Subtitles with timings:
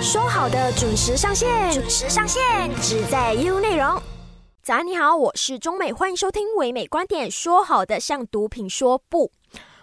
[0.00, 2.42] 说好的准时上线，准时上线，
[2.82, 4.00] 只在 U 内容。
[4.62, 7.30] 早安，你好，我是中美，欢迎收听唯美观点。
[7.30, 9.32] 说好的向毒品说不。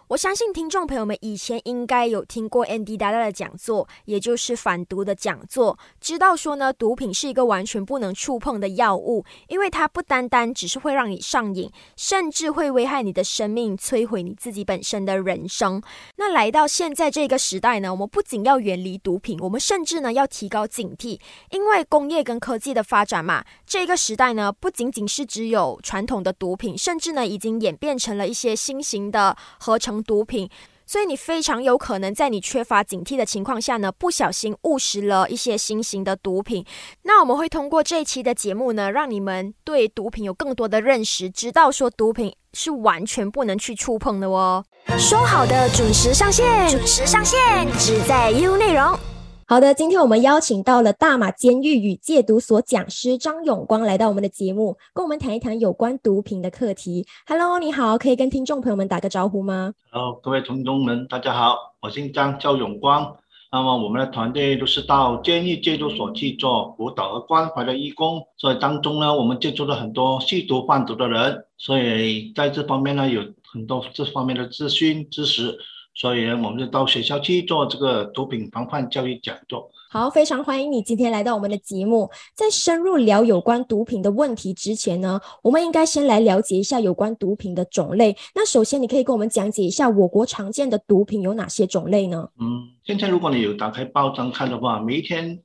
[0.10, 15.82] 我相信听众朋友们以前应该有听过 Andy 大大的讲座，也就是反毒的讲座，知道说呢，毒品是一个完全不能触碰的药物，因为它不单单只是会让你上瘾，甚至会危害你的生命，摧毁你自己本身的人生。
[16.18, 21.18] 那来到现在这个时代呢，我们不仅要远离毒品，我们甚至呢要提高警惕，
[21.50, 29.93] 因为工业跟科技的发展嘛，这个时代呢不仅仅是只有传统的毒品，甚至呢已经演变成了一些新型的合成。
[30.02, 30.50] 毒品，
[30.86, 36.66] 所以你非常有可能在你缺乏警惕的情况下呢，不小心误食了一些新型的毒品。
[37.04, 44.64] 那我们会通过这一期的节目呢，让你们对毒品有更多的认识，知道说毒品是完全不能去触碰的哦。
[44.98, 47.38] 说好的准时上线，准时上线，
[47.78, 49.13] 只在 U 内容。
[49.46, 57.06] 好的，今天我们邀请到了大马监狱与戒毒所讲师张永光来到我们的节目，跟我们谈一谈有关毒品的课题。
[57.28, 63.18] Hello，你好，可以跟听众朋友们打个招呼吗？Hello，各位听众们，大家好，我姓张，叫永光。
[63.52, 73.22] 那么我们的团队都是到监狱戒毒所去做辅导和关怀的义工，所以当中呢，我们接触了很多吸毒贩毒的人，所以在这方面呢，有
[73.52, 75.60] 很多这方面的资讯知识。
[75.96, 79.70] 所以呢，我们就到学校去做这个毒品防范教育讲座。
[79.92, 82.10] 好，非常欢迎你今天来到我们的节目。
[82.34, 88.18] 在深入聊有关毒品的问题之前呢，我们应该先来了解一下有关毒品的种类。
[88.34, 92.28] 那首先，你可以跟我们讲解一下我国常见的毒品有哪些种类呢？
[92.40, 95.40] 嗯，现在如果你有打开报章看的话，每一天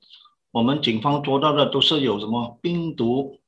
[0.51, 3.39] 我们警方捉到的都是有什么冰毒、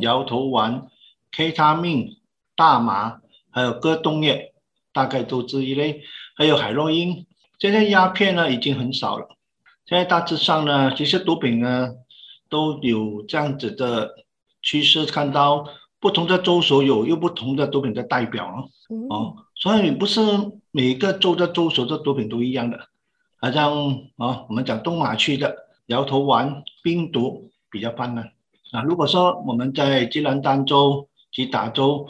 [0.00, 0.88] 摇头丸、
[1.30, 2.16] K 他命、
[2.56, 3.20] 大麻，
[3.52, 4.52] 还有各冻液，
[4.92, 6.02] 大概都这一类。
[6.40, 7.26] 还有海洛因，
[7.58, 9.28] 现在鸦片呢已经很少了。
[9.84, 11.90] 现在大致上呢，其实毒品呢
[12.48, 14.24] 都有这样子的
[14.62, 15.66] 趋势，看到
[15.98, 18.70] 不同的州所有又不同的毒品的代表哦。
[19.10, 20.22] 哦，所以不是
[20.70, 22.86] 每个州的州所的毒品都一样的。
[23.38, 25.54] 好像啊，我们讲东马区的
[25.88, 28.32] 摇头丸、冰毒比较泛滥
[28.72, 28.80] 啊。
[28.80, 32.08] 如果说我们在吉兰丹州及达州，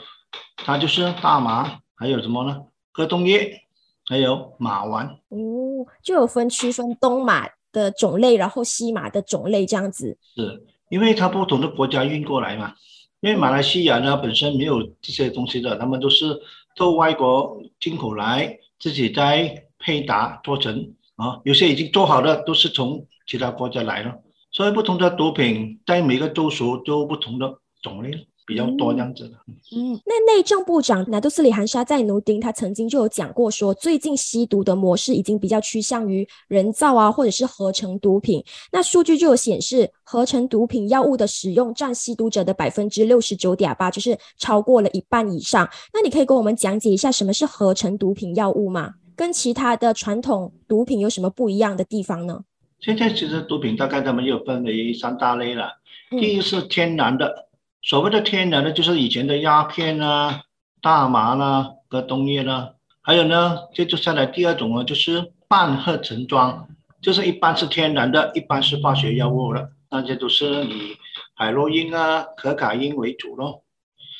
[0.54, 2.58] 它就是大麻，还有什么呢？
[2.92, 3.64] 各冻液。
[4.10, 10.18] 还有马丸哦，就有分区分东马的种类，然后西马的种类这样子。
[10.34, 12.74] 是，因为它不同的国家运过来嘛。
[13.20, 16.36] 因为马来西亚呢本身没有这些东西的，他们都是
[16.74, 21.40] 从外国进口来，自己再配搭做成啊。
[21.44, 24.12] 有些已经做好的都是从其他国家来了，
[24.50, 28.26] 所以不同的毒品在每个州属都不同的种类。
[28.50, 29.36] 比较多这样子的，
[29.76, 38.44] 嗯，那内政部长拿督斯里汗沙在努丁，他曾经就有讲过说，最近吸毒的模式已经比较趋向于人造啊，或者是合成毒品。
[38.72, 45.70] 那数据就有显示，合成毒品药物的使用占吸毒者的百分之六十九点八，就是超过了一半以上。
[45.94, 48.94] 那你可以跟我们讲解一下什么是合成毒品药物吗？
[49.14, 52.42] 跟其他的传统毒品有什么不一样的地方呢？
[52.80, 55.68] 现在其实毒品大概他们又分为三大类了，
[56.10, 57.46] 第一是天然的。
[57.82, 60.42] 所谓的天然的，就是以前的鸦片啊、
[60.82, 66.68] 大麻啦、和冬叶啦，还有呢，接着下来第二种呢，就是半合成装，
[67.00, 70.96] 就是一般是天然的，一般是化学药物了，那些都是以
[71.34, 73.64] 海洛因啊、可卡因为主咯。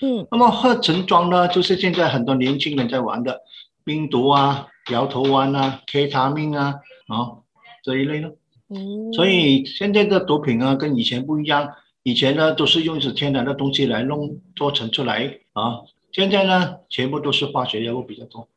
[0.03, 3.42] 嗯，那么合成装呢，就是现在很多年轻人在玩的，
[3.84, 6.77] 冰毒啊、摇头丸啊、K 他命啊，
[7.09, 7.44] 啊
[7.84, 8.31] 这一类呢。
[8.71, 11.75] 嗯，所以现在的毒品啊，跟以前不一样。
[12.03, 15.81] 以前呢，都是用一些天然的东西来弄做成出来啊。
[16.12, 18.49] 现在呢，全部都是化学药物比较多，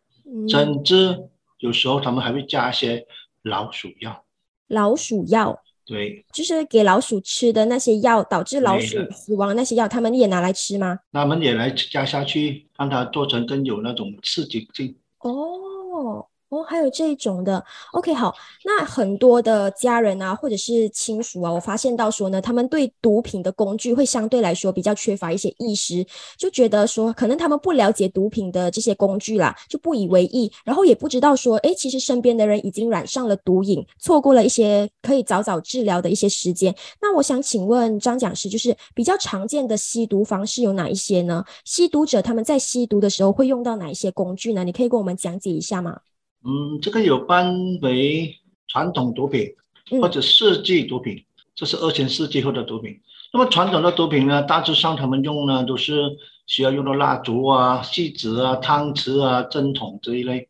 [0.47, 3.05] 甚至有时候他们还会加一些
[3.43, 4.23] 老鼠药。
[4.67, 10.99] 老鼠药，对，就是给老鼠吃的那些药，导致老鼠死亡那些药，他们也拿来吃吗？
[11.11, 14.95] 他们也来加下去，让它做成更有那种刺激性。
[15.19, 16.25] 哦。
[16.53, 26.05] 哦，还有这一种的，OK，好，那很多的家人啊，或者是亲属啊，我发现到说呢，他们对毒品的工具会相对来说比较缺乏一些意识，
[26.37, 36.73] 就觉得说可能他们不了解毒品的这些工具啦，就不以为意，然后也不知道说，哎，其实身边的人已经染上了毒瘾，错过了一些可以早早治疗的一些时间。
[37.01, 41.43] 那我想请问张讲师，就是比较常见的吸毒方式有哪一些呢？
[41.65, 44.63] 吸毒者他们在吸毒的时候会用到哪一些工具呢？
[44.63, 45.99] 你可以跟我们讲解一下吗？
[46.45, 49.55] 嗯，这个有分为传统毒品
[49.89, 51.25] 或者世纪毒品，
[51.55, 52.99] 这是二前世纪后的毒品。
[53.31, 60.49] 那么传统的毒品呢，大致上他们用呢都是需要用到蜡烛啊、锡纸啊、汤匙啊、针筒这一类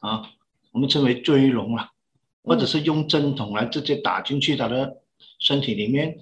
[0.00, 0.30] 啊，
[0.72, 1.90] 我们称为锥龙啊。
[2.44, 5.02] 或者是用针筒来直接打进去他的
[5.38, 6.16] 身体里面，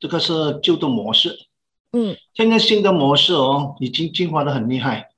[0.00, 1.38] 这个是旧的模式。
[1.92, 5.10] 嗯，现在新的模式哦，已经进化的很厉害，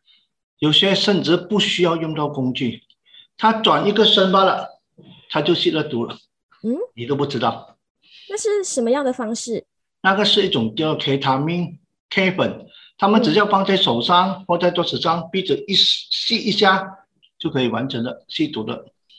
[0.58, 2.82] 有些甚至不需要用到工具，
[3.38, 4.80] 他转一个身罢了，
[5.30, 6.16] 他就吸了毒了。
[6.62, 7.76] 嗯，你都不知道。
[8.28, 9.64] 那是什么样的方式？
[10.02, 11.78] 那个是一种叫 K 他命
[12.10, 12.66] K 粉，
[12.98, 16.88] 他们只要放在手上或在桌子上，鼻子一吸一下
[17.38, 18.74] 就可以完成了吸毒的，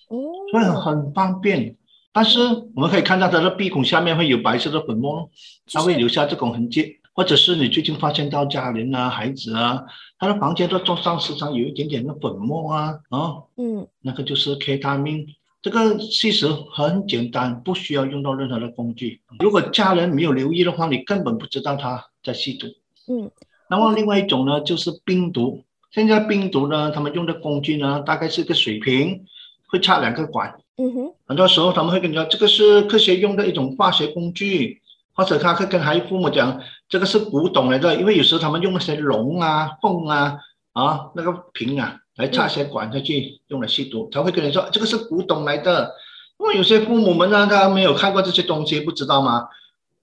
[0.10, 0.18] 哦，
[0.52, 1.76] 所以很方便。
[2.12, 2.40] 但是
[2.76, 5.30] 我们可以看到他的鼻孔下面会有白色的粉末，
[5.72, 7.00] 它会留下这种痕迹。
[7.14, 9.84] 或者是你最近发现到家人啊、孩子啊，
[10.20, 15.28] 他的房间都桌上时常有一点点的粉末啊，啊，嗯，那个就是 K 他命。
[15.62, 19.22] 这个其实很简单，不需要用到任何的工具。
[19.40, 22.68] 如果家人没有留意的话，你根本不知道他在吸毒。
[23.08, 23.30] 嗯，
[23.70, 25.64] 那么另外一种呢，就是冰毒。
[25.92, 29.26] 现在冰毒呢，他们用的工具呢，大概是个水瓶，
[29.68, 30.56] 会插两个管。
[30.78, 34.82] 嗯哼，很多时候他们会跟你说，这个是科学用的一种化学工具，
[35.18, 40.38] 或者他会跟孩子父母讲，这个是古董来的，因为有时候他们用那些龙啊、凤啊、
[40.72, 41.98] 啊那个瓶啊。
[42.18, 45.94] 来插些管下去，用来吸毒，他会跟你说这个是古董来的。
[46.40, 49.46] 因为有些父母们呢，他没有看过这些东西，不知道吗？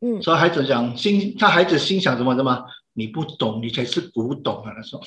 [0.01, 4.71] 嗯，所以孩子讲心，他孩子心想什么什么，你不懂，你才是古董啊！
[4.77, 5.03] 他说，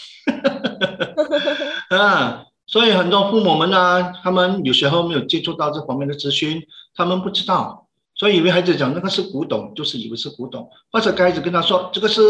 [1.98, 6.62] 啊，所以很多父母们呢，他们有时候没有接触到这方面的资讯，
[6.94, 7.87] 他们不知道，
[8.18, 12.22] 所以以为孩子讲那个是古董，就是以为是古董，或者孩子跟他说这个是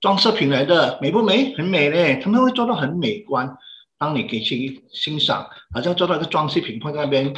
[0.00, 1.54] 装饰品来的，美不美？
[1.56, 3.56] 很美嘞，他们会做到很美观。
[3.98, 7.34] 当你给去欣赏，好像做到一个装饰品放在那边，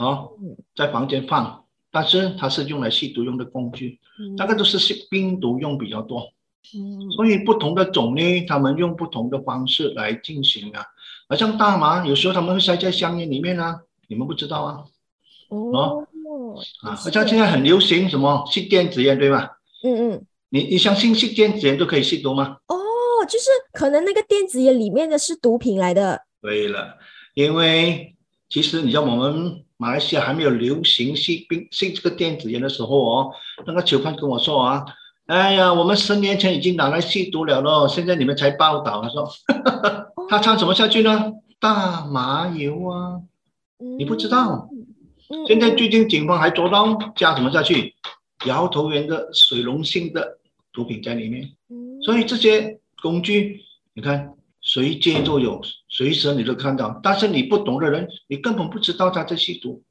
[0.00, 0.32] 哦，
[0.74, 4.00] 在房间放，但是它是用来吸毒用的工具，
[4.36, 6.32] 大概都是吸冰毒用比较多，
[6.76, 10.84] 嗯，所以不同的种类，他们用不同的方式来进行啊。
[11.28, 14.84] 好像大麻，有时候他们会塞在香烟里面啊，你们不知道啊？
[15.50, 16.04] 哦，
[16.82, 19.48] 啊，好像现在很流行什么吸电子烟，对吗？
[19.84, 22.56] 嗯嗯，你你相信吸电子烟都可以吸毒吗？
[22.68, 22.76] 哦。
[23.26, 26.20] 就是可能那个电子烟里面的是毒品来的。
[26.42, 26.98] 对了，
[27.32, 28.14] 因为
[28.50, 33.30] 其实你知道我们马来西亚还没有流行吸冰吸这个电子烟的时候哦，
[33.66, 34.84] 那个囚犯跟我说啊，
[35.26, 39.00] 哎呀，我们十年前已经拿来吸毒了咯，现在你们才报道。
[39.00, 39.26] 他说，
[40.28, 41.32] 他唱什么下去呢？
[41.58, 43.22] 大麻油啊，
[43.96, 44.68] 你不知道。
[45.46, 47.94] 现在最近警方还捉到加什么下去？
[48.46, 50.38] 摇头丸的水溶性的
[50.72, 51.50] 毒品在里面。
[52.02, 52.78] 所以这些。
[53.02, 53.60] 工具，
[53.92, 54.32] 你看
[54.62, 55.60] 随街都有，
[55.90, 56.98] 随时你都看到。
[57.02, 59.82] 但是你不懂的人，你根本不知道他在吸毒。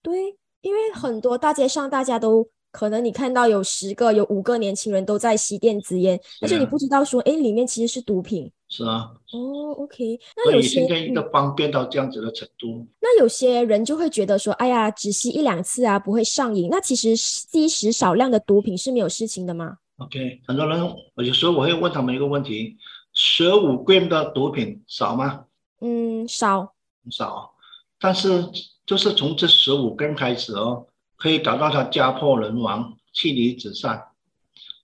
[0.00, 8.50] 对，因为很多大街上大家都可能你看到有十个、有五个年轻人都在吸电子烟，但是你不知道说，哎，里面其实是毒品。
[8.74, 9.12] 是啊。
[9.34, 10.18] 哦，OK。
[10.34, 10.88] 那有些
[11.30, 12.86] 方便到这样子的程度。
[13.02, 16.70] 那有些人就会觉得说，哎呀，只吸一两次啊，不会上瘾。
[16.70, 20.80] 那其实吸食少量的毒品是没有事情的吗？OK，很多人
[21.16, 22.78] 有时候我会问他们一个问题：
[23.12, 25.44] 十五 gram 的毒品少吗？
[25.82, 26.72] 嗯，少，
[27.10, 27.52] 少。
[28.00, 28.48] 但是
[28.86, 30.86] 就是从这十五根开始哦，
[31.16, 34.02] 可以搞到他家破人亡、妻离子散，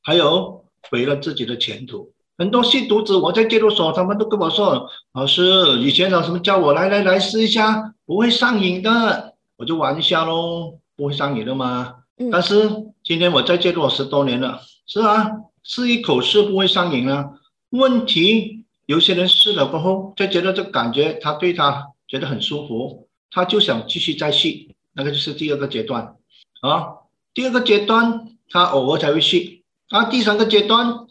[0.03, 2.13] 还有毁了自己的前途。
[2.39, 5.43] 很多吸毒者，我在戒毒所，他们都跟我说：“老师，
[5.81, 11.97] 以前老师叫我来来来试一下，不会上瘾的。”我就玩一下喽，不会上瘾的吗？
[12.31, 12.71] 但是
[13.03, 14.61] 今天我在戒毒十多年了。
[14.87, 15.33] 是啊，
[15.65, 17.31] 试一口是不会上瘾啊。
[17.71, 26.15] 问题有些人试了过后，就觉得这感觉他对他觉得很舒服，他就想继续再吸，那个就是第二个阶段
[26.61, 26.87] 啊。
[27.35, 31.07] 第二个阶段他偶尔才会吸，啊，第三个阶段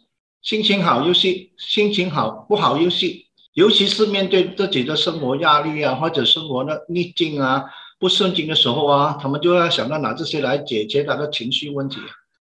[0.47, 7.65] 心情好又吸，心情好不好又吸，尤其是面对自己的生活压力啊，或者生活的逆境啊、
[7.99, 11.97] 不顺境的时候啊，他们就要想到拿这些来解决他的情绪问题。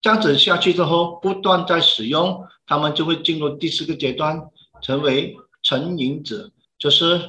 [0.01, 4.43] 这样子下去之后，不断在使用，他们就会进入第四个阶段，
[4.81, 7.19] 成为成瘾者，就是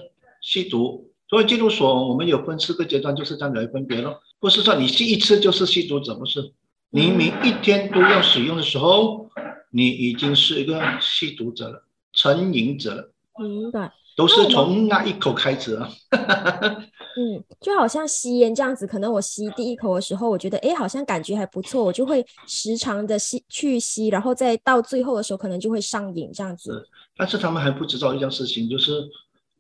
[0.41, 1.11] 吸毒。
[1.29, 4.21] 所以戒毒所我们有分四个阶段，就是这样来分别咯。
[4.39, 6.53] 不是说你吸一次就是吸毒者，不是。
[6.91, 9.29] 你每一天都要使用的时候，
[9.71, 13.13] 你已经是一个吸毒者了，成瘾者了。
[13.39, 13.93] 明白。
[14.17, 15.89] 都是从那一口开始啊。
[17.17, 26.87] 嗯，就好像吸烟这样子，可能我吸第一口的时候，我觉得哎，好像感觉还不错，我就会时常的吸去吸，然后再到最后的时候，可能就会上瘾这样子。
[27.17, 29.09] 但是他们还不知道一件事情，就是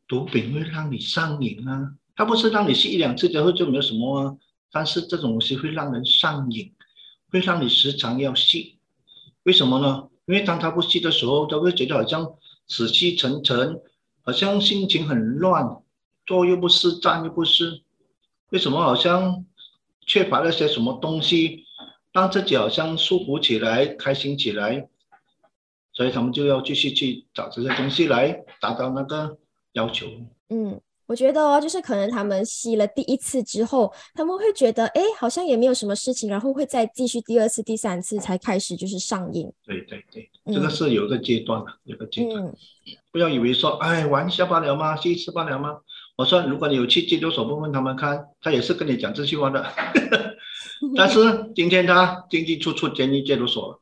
[0.07, 1.93] 毒品会让你上瘾啊。
[2.14, 4.37] 它不是让你吸一两次之后就没有什么啊，
[4.71, 6.71] 但是这种东西会让人上瘾，
[7.31, 8.76] 会让你时常要吸。
[9.44, 10.09] 为什么呢？
[10.26, 12.35] 因为当他不吸的时候，他会觉得好像
[12.68, 13.80] 死气沉沉，
[14.23, 15.82] 好像心情很乱。
[16.26, 17.82] 坐又不是，站又不是，
[18.50, 19.44] 为什么好像
[20.06, 21.64] 缺乏了些什么东西，
[22.12, 24.88] 让自己好像舒服起来、开心起来？
[25.92, 29.38] 所以他们就要继续去找这些东西来达到那个
[29.73, 30.06] 要求。
[30.49, 30.80] 嗯。
[31.11, 39.52] 我觉得哦，就是可能他们吸了第一次之后，他们会觉得哎，好像也没有什么事情，然后会再继续第二次、第三次才开始就是上瘾。
[39.67, 42.55] 对对对，这个是有个阶段的，有个阶段。
[43.11, 44.95] 不要以为说哎玩一下罢了吗？
[44.95, 45.79] 吸一次罢了吗？
[46.17, 49.67] 我说如果你有去戒毒所问问他们看，他也是跟你讲这句话的。
[50.95, 51.19] 但是
[51.57, 53.79] 今天他进进出出监狱戒毒所。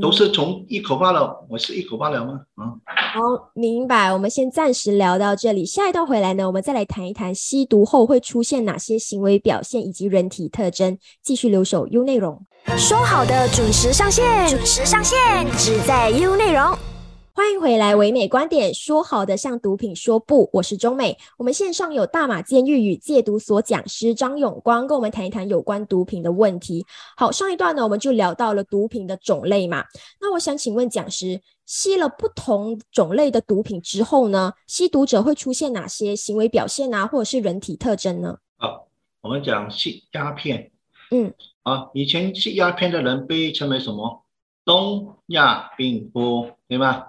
[0.00, 2.40] 都是从一口罢了，我是一口罢了吗？
[2.56, 2.72] 啊，
[3.12, 4.12] 好，明白。
[4.12, 10.98] 我们先暂时聊到这里，下一段回来呢，我们再来谈一谈吸毒后会出现哪些行为表现以及人体特征。
[11.22, 12.44] 继续留守 U 内容，
[12.76, 15.18] 说好的准时上线，准时上线，
[15.56, 16.89] 只在 U 内容。
[17.32, 21.16] 欢迎回来，唯美观点说好的向毒品说不，我是中美。
[21.38, 26.84] 我们线上有大马监狱与戒毒所讲师张永光，跟我们谈一谈有关毒品的问题。
[27.16, 29.84] 好，上一段呢，我们就聊到了毒品的种类嘛。
[30.20, 38.38] 那我想请问讲师，吸了不同种类的毒品之后呢，吸毒者会出现哪些行为表现啊，或者是人体特征呢？
[38.58, 38.88] 好，
[39.20, 40.72] 我们讲吸鸦片，
[41.12, 41.32] 嗯，
[41.62, 44.24] 啊，以前吸鸦片的人被称为什么？
[44.64, 47.06] 东亚病夫，对吗？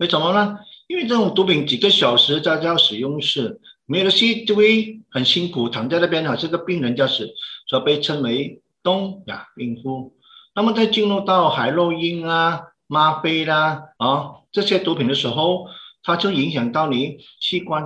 [0.00, 0.58] 为什么呢？
[0.86, 7.28] 因为这种毒品几个小时在家使用是没有吸就会很辛苦，躺在那边好像个病人这样子，
[7.66, 10.14] 所以被称为东亚病夫。
[10.54, 15.66] 那么在进入到海洛因啊、吗啡啦啊这些毒品的时候，
[16.02, 17.84] 它就影响到你器官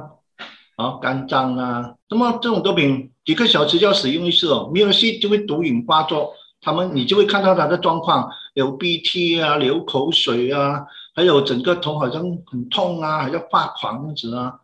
[0.77, 1.95] 啊、肝脏啊。
[2.09, 10.87] 那么这种毒品几个小时就要使用一次哦，没有吸就会毒瘾发作，他们你就会看到他的状况，流鼻涕啊、流口水啊。
[11.14, 14.59] 还有整个头好像很痛啊，还要发狂样子啊，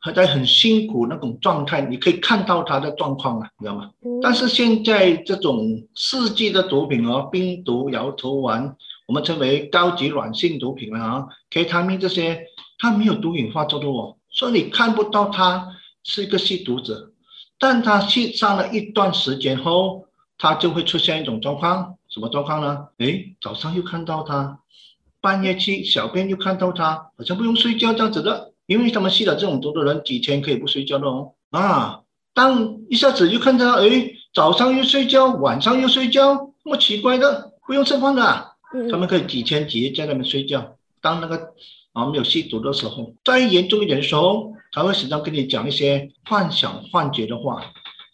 [0.00, 3.90] 还在很辛苦那种状态，你可以看到他的状况啊，知道吗？
[4.20, 12.46] 但是现在这种四季的毒品哦，冰毒、摇头丸，我们称为高级软性毒品了啊，K 他命这些，
[12.78, 15.68] 它没有毒瘾发作的哦，所以你看不到他
[16.02, 17.12] 是一个吸毒者，
[17.58, 22.88] 但他吸上了一段时间后，他就会出现一种状况，什么状况呢？
[22.98, 24.58] 诶，早上又看到他。
[25.20, 31.32] 半夜去小便就看到他，好像不用睡觉这样子的，因为他们吸了这种毒的人几天可以不睡觉的哦。
[31.50, 32.00] 啊，
[32.32, 38.22] 当一下子又看到，哎，早上又睡觉，晚上又睡觉，那么奇怪的，不用吃饭的，
[38.90, 40.76] 他们可以几天几夜在那边睡觉。
[41.02, 41.52] 当那个
[41.92, 47.62] 啊没有吸毒的时候，再严重一点的时候，他会时常跟你讲一些幻想幻觉的话。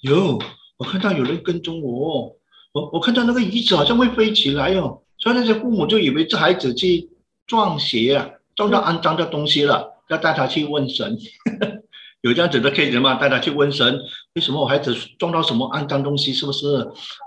[0.03, 0.39] 哟，
[0.79, 2.37] 我看到有人跟踪我，
[2.73, 5.03] 我我看到那个椅子好像会飞起来哦。
[5.19, 7.09] 所以那些父母就以为这孩子去
[7.47, 11.17] 撞邪啊，撞到肮脏的东西了，要带他去问神。
[12.23, 13.15] 有这样子的 case 吗？
[13.15, 14.01] 带他去问神，
[14.35, 16.33] 为什么我孩子撞到什么肮脏东西？
[16.33, 16.67] 是不是？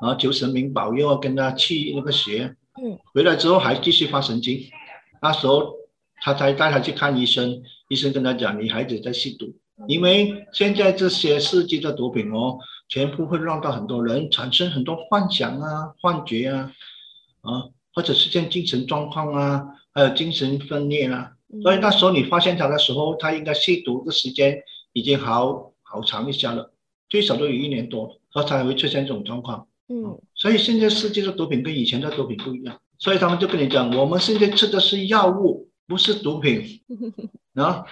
[0.01, 2.53] 啊，求神明保佑，跟他去那个邪。
[2.81, 2.97] 嗯。
[3.13, 4.59] 回来之后还继续发神经，
[5.21, 5.73] 那时候
[6.21, 9.55] 他才带他去看医生，医生跟他讲，你孩子在吸毒，
[9.87, 12.57] 因为现在这些世界的毒品哦，
[12.89, 16.71] 全部会让到很多人产生很多幻想啊、幻觉啊，
[17.41, 17.63] 啊。
[17.99, 24.57] 或者出现精神状况啊，还有精神分裂啊，所以那时候你发现他的时候，他应该吸毒的时间
[24.93, 26.71] 已经好好长一下了，
[27.09, 29.67] 最少都有一年多，他才会出现这种状况。
[29.89, 36.79] 嗯，所以现在世界的毒品跟以前的毒品不一样，所以他们就跟你讲，我们现在吃的是药物，不是毒品
[37.55, 37.83] 啊，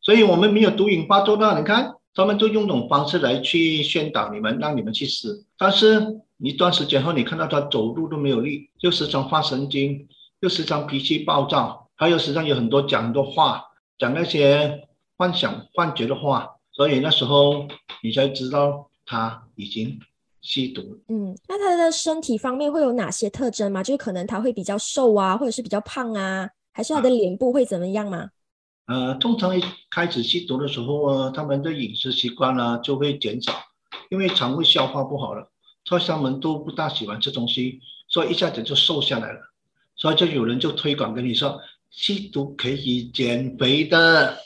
[0.00, 1.96] 所以我们没有毒瘾发作的，你看。
[2.12, 5.46] 他们都用这种方式来去宣导你们，让你们去死。
[5.56, 10.08] 但是一段时间后，你看到他走路都没有力，又时常发神经，
[10.40, 13.62] 又时常脾气暴躁，还有时常有很多讲很多话，
[13.98, 16.56] 讲那些幻想幻觉的话。
[16.72, 17.66] 所以那时候
[18.02, 19.98] 你才知道他已经
[20.40, 20.98] 吸毒。
[21.08, 23.82] 嗯，那他的身体方面会有哪些特征吗？
[23.82, 28.30] 就是可能他会比较瘦啊，或者是比较胖啊，还是他的脸部会怎么样吗？
[28.86, 33.52] 呃，通常一开始吸毒的时候啊，他们的饮食习惯呢就会减少，
[34.08, 35.49] 因为肠胃消化不好了，
[35.84, 39.40] 所以他们都不大喜欢吃东西，所以一下子就瘦下来了。
[39.96, 41.60] 所以就有人就推广跟你说，
[41.90, 44.38] 吸毒可以减肥的。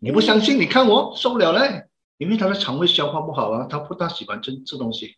[0.00, 0.58] 你不相信？
[0.58, 1.84] 你看我瘦了嘞，
[2.18, 5.16] 因为他的肠胃消化不好啊，他不大喜欢吃吃东西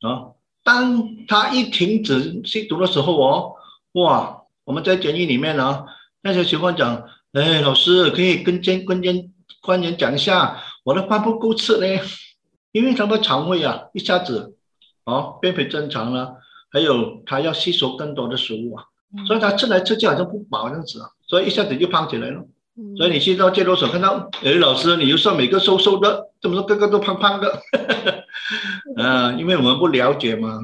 [0.00, 0.32] 啊。
[0.62, 3.52] 当他一停止吸毒的时候哦，
[3.92, 5.84] 哇，我们在监狱里面呢，
[6.22, 7.08] 那些情况讲。
[7.34, 12.00] 哎，老师可以跟监跟监官员讲一下，我的饭不够吃呢，
[12.70, 14.56] 因为他的肠胃啊一下子
[15.04, 16.36] 哦变回正常了，
[16.70, 18.84] 还有他要吸收更多的食物啊，
[19.26, 22.44] 所以他吃来吃去好像不饱这样子啊，所以一下子就胖起来了。
[22.96, 27.62] 所以你去到戒毒所看到，哎，老师，你又说每个瘦瘦的，怎么说个个都胖胖的？
[28.96, 30.58] 嗯， 因为我们不了解嘛。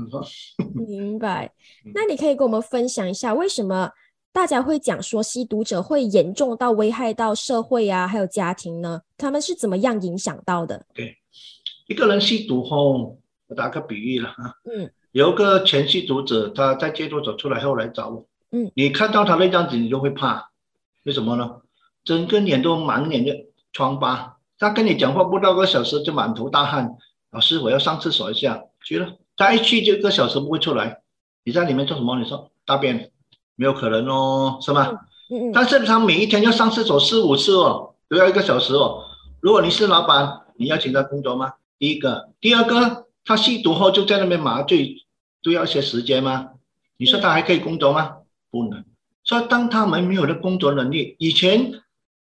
[0.74, 1.52] 明白。
[1.94, 3.90] 那你可以跟我们分享一下，为什么
[4.32, 9.02] 大家会讲说吸毒者会严重到危害到社会啊，还有家庭呢？
[9.16, 10.84] 他们是怎么样影响到的？
[10.92, 11.16] 对，
[11.86, 13.19] 一个人吸毒后，
[13.50, 14.54] 我打个比喻了啊。
[14.64, 14.90] 嗯。
[15.12, 18.24] 有个前吸毒者，他在戒毒所出来后来找我。
[18.52, 18.70] 嗯。
[18.74, 20.50] 你看到他那样子，你就会怕，
[21.02, 21.56] 为什么呢？
[22.04, 26.96] 整个脸都满脸的疮疤，他跟你讲话不到个小时就满头大汗。
[27.32, 31.02] 老师，我要上厕所一下，去了，他一去就一个小时不会出来。
[31.44, 32.18] 你在里面做什么？
[32.18, 33.10] 你说大便，
[33.56, 34.92] 没有可能哦，是吧？
[35.30, 35.52] 嗯嗯。
[35.52, 39.04] 但是他每一天要上厕所四五次哦，都要一个小时哦。
[39.40, 41.54] 如果你是老板，你要请他工作吗？
[41.78, 44.96] 第一个，第二个，他吸毒后就在那边麻醉，
[45.42, 46.50] 都要一些时间吗？
[46.96, 48.16] 你说他还可以工作吗？
[48.50, 48.84] 不能。
[49.24, 51.82] 所以当他们没有了工作能力，以前。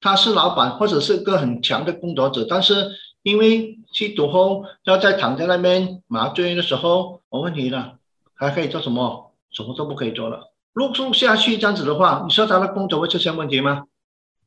[0.02, 2.92] 他是老板或者是个很强的工作者，但是
[3.22, 7.98] 因为吸毒后要在躺在那边麻醉的时候，我问你了，
[8.32, 9.34] 还可以做什么？
[9.50, 10.54] 什么都不可以做了。
[10.72, 13.84] 露宿下去这样子的话，你说他的工作会出现问题吗？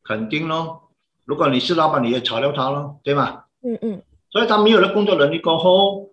[0.03, 0.89] 肯定咯。
[1.23, 3.43] 如果你是老板，你也炒掉他咯，对吗？
[3.61, 4.01] 嗯嗯。
[4.31, 6.09] 所以他没有了工作能力过后，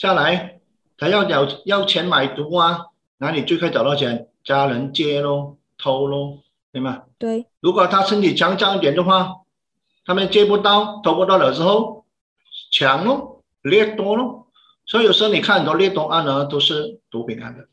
[0.00, 0.60] 下来
[0.96, 2.86] 他要要要钱买毒啊，
[3.18, 4.28] 哪里最快找到钱？
[4.42, 6.38] 家人借咯，偷咯。
[6.72, 7.02] 对吗？
[7.18, 7.44] 对。
[7.60, 9.42] 如果他身体强壮一点的话，
[10.06, 12.06] 他们借不到、偷不到了之后，
[12.72, 14.46] 抢咯，掠夺咯。
[14.86, 17.68] 所以有时候你看很多掠夺案呢，都是毒品案的，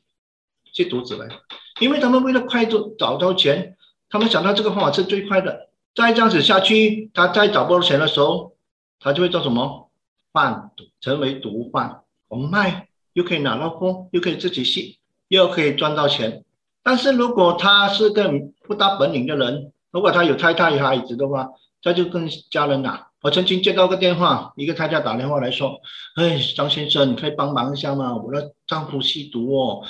[0.74, 1.36] 吸毒子来的。
[1.80, 3.78] 因为他们为了快速找到钱，
[4.10, 5.70] 他们想到这个方法是最快的。
[5.96, 8.58] 再这样子下去，他再找不到钱的时候，
[9.00, 9.90] 他就会做什么？
[10.34, 12.02] 贩毒，成为毒贩。
[12.28, 16.44] 我们卖又可以拿到货，又可以自己吸，又可以赚到钱。
[16.84, 18.32] 但是如果他是个
[18.66, 21.50] 不大本领的人，如果他有太太有孩子的话，
[21.82, 23.08] 他就跟家人打。
[23.22, 25.82] 我曾经接到个电话，一个太太打电话来说
[26.16, 28.16] ：“哎，张先生，你可以帮忙一下吗？
[28.16, 29.84] 我的丈夫吸毒哦，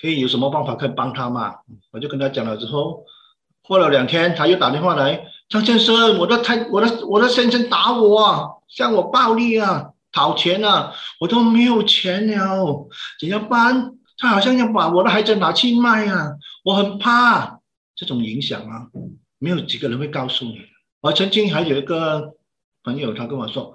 [0.00, 1.56] 可以有什么办法可以帮他吗？”
[1.92, 3.04] 我就跟他讲了之后，
[3.66, 12.88] 过了两天，他又打电话来：“张先生，我的太我的我的先生打我，向我暴力啊，讨钱啊，我都没有钱了，
[13.20, 16.32] 怎么办？”他好像要把我的孩子拿去卖啊！
[16.62, 17.60] 我很怕
[17.96, 18.88] 这种影响啊，
[19.38, 20.60] 没有几个人会告诉你。
[21.00, 22.34] 我曾经还有一个
[22.84, 23.74] 朋友，他跟我说，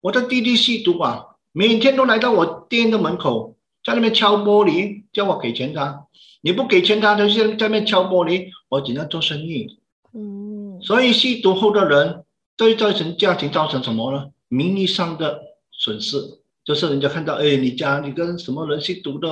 [0.00, 6.06] 我的弟弟吸毒啊，每天都来到我店的门口，在那边敲玻璃，叫我给钱他。
[6.40, 8.48] 你不给钱他，他就在那边敲玻璃。
[8.68, 9.78] 我只能做生意。
[10.12, 10.80] 嗯。
[10.82, 12.24] 所以吸毒后的人，
[12.56, 14.30] 对造成家庭造成什么呢？
[14.48, 15.40] 名义上的
[15.78, 16.18] 损失。
[16.64, 19.28] 就是人家看到，哎，你家你跟什么人吸毒的？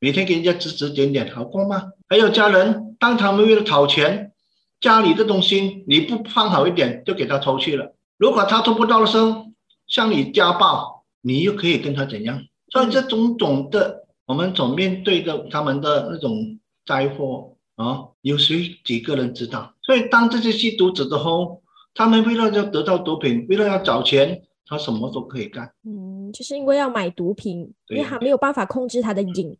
[0.00, 1.92] 每天给人家指指点点，好过吗？
[2.08, 4.32] 还有家人，当他们为了讨钱，
[4.80, 7.94] 家里的东西你不放好一点，就给他偷去了。
[8.18, 9.52] 如果他偷不到的时候，
[9.86, 12.42] 向你家暴，你又可以跟他怎样？
[12.72, 19.74] 所以这种种的，我们所面对的他们的那种灾祸啊，有谁几个人知道？
[19.82, 21.62] 所以当这些吸毒者的后，
[21.94, 24.42] 他们为了要得到毒品，为了要找钱。
[24.70, 29.58] 他什么都可以干，嗯，就是因为要买毒品，因为他没有办法控制他的瘾，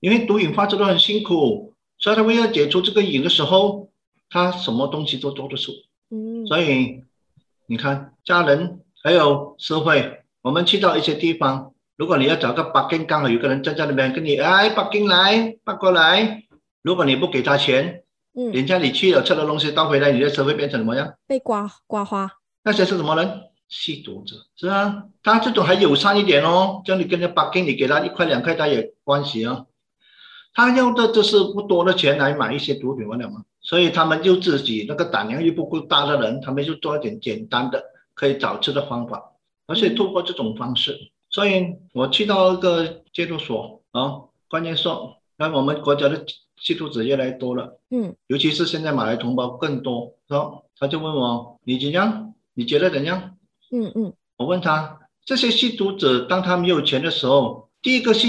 [0.00, 3.88] 因为毒瘾发作都很辛苦，所以他为了解除这个瘾的时候，
[4.28, 5.72] 他什么东西都做得出，
[6.10, 7.02] 嗯，所以
[7.64, 16.42] 你看家人还有社会，我们去到一些地方，如果你要找个八根，刚好有个人站在那边跟你，哎，八根来，八过来，
[16.82, 18.02] 如果你不给他钱，
[18.34, 21.14] 嗯，人家你去了吃的东西倒回来，你的社会变成什么样？
[21.26, 22.30] 被刮刮花，
[22.62, 23.40] 那些是什么人？
[23.76, 29.66] 吸毒者是啊，他这种还友善一点哦，叫你跟着八给，你给他一块两块，他也关系啊。
[30.54, 33.44] 他要的就是不多的钱来买一些毒品，完了嘛？
[33.60, 37.82] 所以他们就自己那个胆量又不够大的人，他们就做一点简单的
[38.14, 39.32] 可以找吃的方法，
[39.66, 41.10] 而且通过这种方式。
[41.28, 46.24] 所以我去到一个戒毒所啊，关键说，那我们国家的
[46.60, 52.34] 吸毒者越来越多了，嗯，尤其是现在马来同胞更多，说他就问我，你怎样？
[52.56, 53.33] 你觉得怎样？
[53.74, 58.28] 嗯嗯，我问他这些吸毒者，当他没有钱的时候，第一个是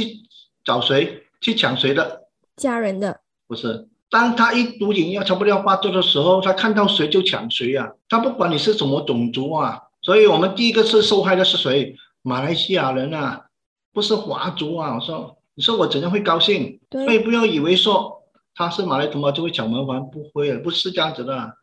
[0.64, 2.24] 找谁去抢谁的？
[2.56, 3.88] 家人的不是。
[4.10, 7.92] 当他一毒瘾要差不多要发作的时候，他看到谁就抢谁呀。
[8.08, 11.96] 他不管你是什么种族啊，所以我们第一个是受害的是谁？
[12.22, 13.48] 马来西亚人啊，
[13.94, 14.96] 不是华族啊。
[14.96, 16.80] 我说，你说我怎样会高兴？
[16.92, 21.58] 所以不要以为说他是马来同胞就会抢门环，不会，不是这样子的。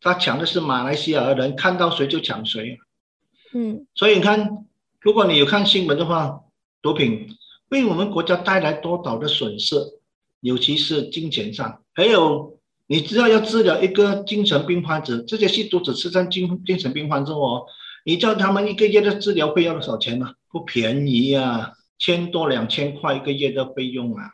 [0.00, 2.78] 他抢的是马来西亚人，看到谁就抢谁。
[3.52, 4.66] 嗯，所以你看，
[5.00, 6.40] 如果你有看新闻的话，
[6.82, 7.28] 毒品
[7.70, 9.76] 为我们国家带来多少的损失，
[10.40, 17.64] 尤其是金钱上，还有你知道要治疗一个精神病患者，这些吸毒者是上精精神病患者哦，
[18.04, 20.34] 你知道他们一个月的治疗费要多少钱吗？
[20.50, 24.30] 不便宜啊，千多两千块一个月的费用啊，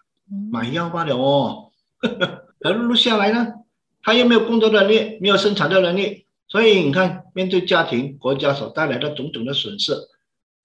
[0.50, 1.70] 买药罢了哦。
[2.60, 3.54] 而录下来呢，
[4.02, 6.23] 他又没有工作能力，没有生产的能力，
[6.54, 9.92] 所以你看，面对家庭、国家所带来的种种的损失，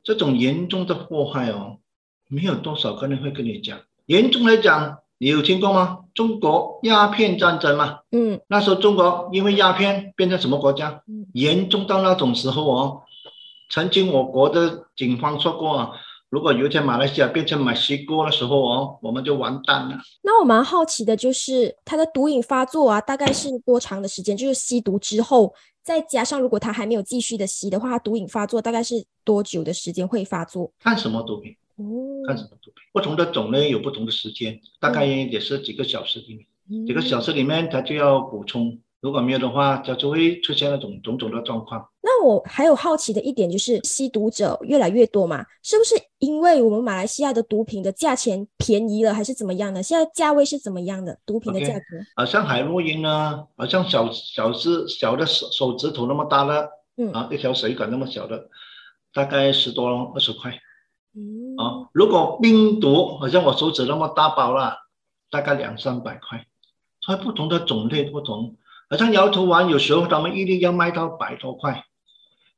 [0.04, 1.78] 这种严重的祸害哦，
[2.28, 3.80] 没有多少个人会跟你讲。
[4.06, 4.99] 严重来讲。
[5.17, 6.02] 你有听过吗？
[6.13, 8.02] 中国鸦片战争吗？
[8.12, 11.02] 嗯，那时候中国因为鸦片变成什么国家？
[11.34, 13.02] 严重到那种时候哦。
[13.71, 15.91] 曾经我国的警方说过啊，
[16.30, 19.97] 如果有一天马来西亚变成墨西哥的时候哦，我们就完蛋了。
[20.21, 24.38] 那我蛮好奇的就是，他的毒瘾发作啊，大概是多长的时间？
[24.38, 25.54] 就是吸毒之后，
[25.89, 30.71] 再加上如果他还没有继续的吸的话，毒瘾发作大概是多久的时间会发作？
[30.80, 32.21] 看什么毒品哦？
[32.28, 32.84] 看什么毒品？
[32.93, 41.90] 不同的种类有不同的时间，大概也是几个小时里面，几个小时里面他就要补充，如果没有的话，就就会出现那种种种的状况。
[42.02, 49.82] 那我还有好奇的一点就是，吸毒者越来越多嘛，是不是因为我们马来西亚的毒品的价钱便宜了，还是怎么样呢？
[49.82, 51.18] 现在价位是怎么样的？
[51.26, 51.86] 毒品的价格？
[52.18, 58.50] 好像海洛因呢，好像小小指小的手手指头那么大的，嗯啊，一条水管那么小的，
[59.14, 60.52] 大概十多二十块。
[61.16, 64.76] 嗯啊，如果冰毒好像我手指那么大包了，
[65.32, 66.46] 大概两三百块，
[67.00, 68.58] 所以不同的种类不同。
[68.89, 71.86] 好像摇头丸，有时候他们一粒要卖到百多块，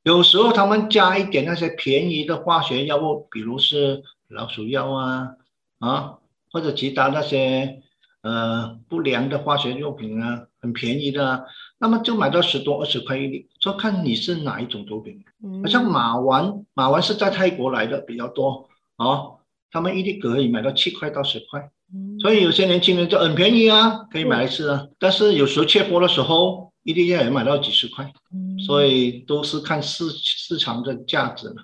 [0.03, 5.35] 有时候他们加一点那些便宜的化学药物，比如是老鼠药啊，
[5.79, 6.17] 啊，
[6.51, 7.81] 或者其他那些
[8.21, 11.45] 呃不良的化学药品啊，很便宜的。
[11.77, 15.25] 那么就买到十多二十块一粒，说看你是哪一种毒品。
[15.63, 19.39] 好像马丸，马丸是在泰国来的比较多哦，
[19.71, 21.71] 他们一粒可以买到七块到十块，
[22.19, 24.87] 所以有些年轻人就很便宜啊，可以买来吃啊。
[24.99, 28.13] 但是有时候缺货的时候，一粒也买到几十块，
[28.65, 31.55] 所以都是看市市场的价值了。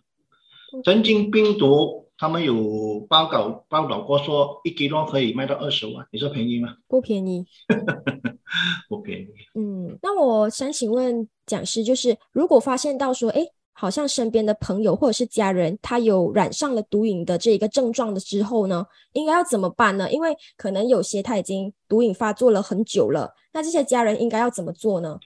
[0.84, 2.06] 神经病毒。
[2.20, 6.74] 他们有报告报道过说，一斤多可以卖到二十万，你说便宜吗？
[6.89, 7.46] 不便宜，
[8.89, 9.28] 不便宜。
[9.54, 13.46] 嗯，那我想请问讲师，就是如果发现到说，哎，
[13.80, 20.12] 好像身边的朋友或者是家人，他有染上了毒瘾的这一个症状的之后呢，应该要怎么办呢？
[20.12, 25.20] 因为可能有些他已经毒瘾发作了很久了，那这些家人应该要怎么做呢？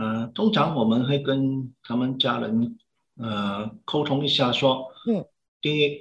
[0.00, 2.78] 嗯，通常我们会跟他们家人
[3.18, 5.24] 呃沟通一下，说，嗯。
[5.60, 5.98] 第一，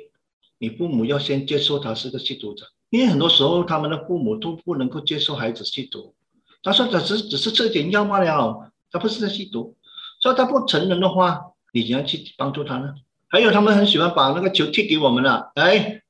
[0.60, 6.14] 你父母要先接受他是个吸毒者，因为很多时候他们的父母都不能够接受孩子吸毒。
[6.62, 9.76] 他说只是只是吃点药罢了，他不是在吸毒。
[10.22, 12.96] 所以他不承认的话，你怎样去帮助他呢？
[13.28, 16.02] 还有他们很喜欢把那个球踢给我们了，哎，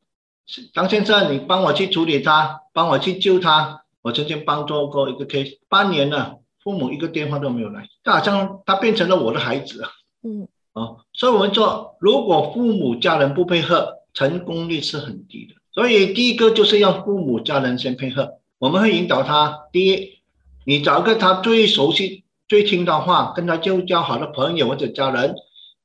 [0.75, 3.81] 张先生，你帮我去处理他，帮我去救他。
[4.03, 9.89] 我曾经帮助过一个 case，半年了，父母一个电话都没有来，就好像他变成了我的孩子啊。
[10.21, 10.47] 嗯。
[10.73, 15.55] 哦，所以我们说，如果父母家人不配合，成功率是很低的。
[15.71, 18.35] 所以第一个就是要父母家人先配合。
[18.59, 20.19] 我们会引导他，第一，
[20.63, 25.33] 你找个他最熟悉、最听的话，跟他就交好的朋友或者家人，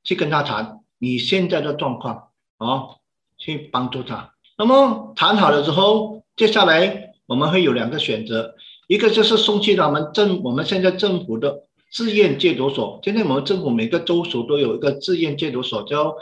[0.04, 2.96] 去跟他谈你现在的状况，哦，
[3.38, 4.34] 去帮助他。
[4.56, 8.54] 那么谈好了之后，接下来我们会有两个选择，
[8.88, 11.64] 一个就是送去他们政，我们现在政府的。
[11.92, 16.14] 自愿戒毒所，现在我们政府每个州属都有一个自愿戒毒所，叫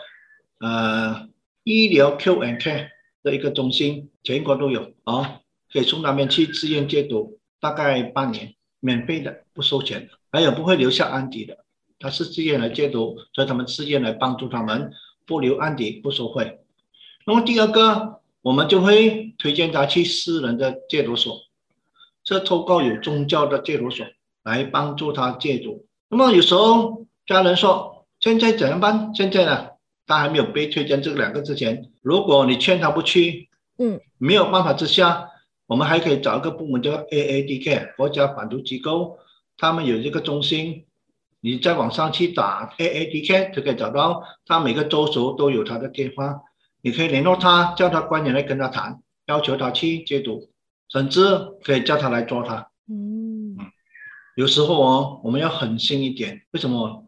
[0.61, 1.29] 呃
[1.63, 2.89] 医疗 Q and K
[3.23, 11.59] 的一个中心，全国都有啊，可以送他们去自愿戒毒，大概半年，免费的，不收钱的，还有不会留下案底的，
[11.99, 14.93] 他是自愿来戒毒，所以他们自愿来帮助他们，
[15.27, 16.61] 不留案底，不收费。
[17.27, 21.43] 那么第二个，我们就会推荐他去私人的戒毒所，
[22.25, 24.07] 这透过有宗教的戒毒所。
[24.45, 25.85] 来帮助他戒毒。
[26.09, 29.69] 那么有时候家人说：“现在怎么办？”现在呢，
[30.07, 35.29] 他还没有被推荐这两个之前，如果你劝他不去，嗯，没有办法之下，
[35.67, 39.19] 我们还可以找一个部门叫 AADK 国家反毒机构，
[39.59, 40.87] 他们有一个中心，
[41.41, 46.41] 你在网上去打 AADK 就可以找到，他每个州属都有他的电话，
[46.83, 50.51] 你可以联络他，叫他官员来跟他谈，要求他去戒毒，
[50.89, 51.23] 甚至
[51.63, 52.71] 可以叫他来抓他。
[52.91, 53.57] 嗯
[54.37, 56.43] 有时候哦，我们要狠心一点。
[56.53, 57.05] 为什么？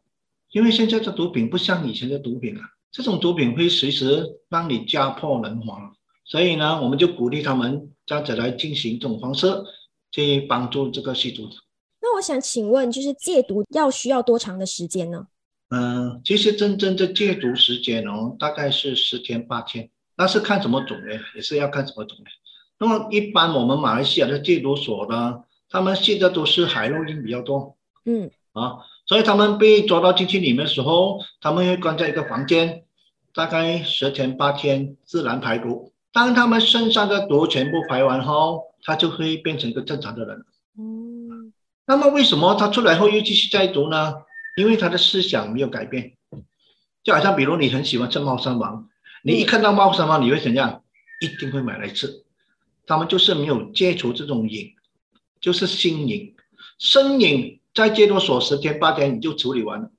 [0.52, 5.94] 因为现在的毒品不像以前的毒品啊，这种毒品会随时让你家破人亡。
[6.24, 9.46] 所以呢，我们就鼓励他们这样子来进行这种方式
[10.10, 11.56] 去帮助这个吸毒者。
[12.02, 15.26] 那我想请问，就是戒毒要需要多长的时间呢？
[15.68, 22.24] 嗯，其实真正的戒毒时间哦，大概是十天八天，那是看什么种类，也是要看什么种类。
[22.78, 25.44] 那么一般我们马来西亚的戒毒所呢？
[25.68, 32.82] 他们吸的都是海洛因比较多，嗯啊，所以他们被抓到进去里面的时候，他们会关在一个房间，
[33.32, 35.92] 大概十天八天自然排毒。
[36.12, 40.44] 当他们身上的毒全部排完后，他就会变成一个正常的人。
[40.76, 41.52] 嗯
[41.90, 44.14] 那么为什么他出来后又继续再读呢？
[44.57, 46.12] 因为他的思想没有改变，
[47.03, 48.88] 就好像比如你很喜欢吃猫山王，
[49.24, 50.85] 你一看到猫山王你会怎样？
[51.20, 52.22] 一定会买来吃。
[52.87, 54.70] 他们就是没有戒除这种瘾，
[55.40, 56.33] 就是心瘾，
[56.79, 59.90] 身瘾在戒毒所十天八天你就处理完了。